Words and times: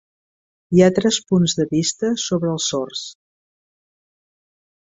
Hi 0.77 0.81
ha 0.85 0.93
tres 0.99 1.19
punts 1.31 1.55
de 1.59 1.67
vista 1.75 2.11
sobre 2.23 2.51
els 2.55 2.71
sords. 2.73 3.07